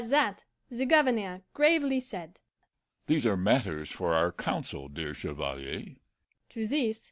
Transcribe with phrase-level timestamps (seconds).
[0.01, 2.39] "At that the Governor gravely said,
[3.05, 5.93] 'These are matters for our Council, dear Chevalier.